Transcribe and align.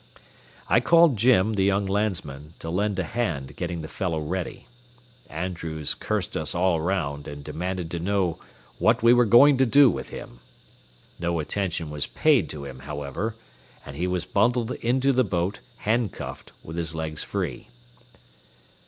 I 0.67 0.79
called 0.79 1.15
Jim, 1.15 1.53
the 1.53 1.61
young 1.63 1.85
landsman, 1.85 2.55
to 2.57 2.71
lend 2.71 2.97
a 2.97 3.03
hand 3.03 3.55
getting 3.55 3.81
the 3.83 3.87
fellow 3.87 4.19
ready. 4.19 4.65
Andrews 5.29 5.93
cursed 5.93 6.35
us 6.35 6.55
all 6.55 6.77
around 6.79 7.27
and 7.27 7.43
demanded 7.43 7.91
to 7.91 7.99
know 7.99 8.39
what 8.79 9.03
we 9.03 9.13
were 9.13 9.25
going 9.27 9.57
to 9.57 9.65
do 9.67 9.91
with 9.91 10.09
him. 10.09 10.39
No 11.19 11.39
attention 11.39 11.91
was 11.91 12.07
paid 12.07 12.49
to 12.49 12.65
him, 12.65 12.79
however, 12.79 13.35
and 13.85 13.95
he 13.95 14.07
was 14.07 14.25
bundled 14.25 14.71
into 14.71 15.13
the 15.13 15.23
boat, 15.23 15.59
handcuffed, 15.77 16.51
with 16.63 16.77
his 16.77 16.95
legs 16.95 17.23
free. 17.23 17.67